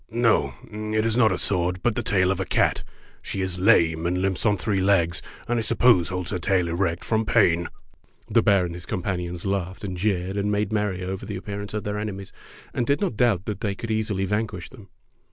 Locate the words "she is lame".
3.21-4.07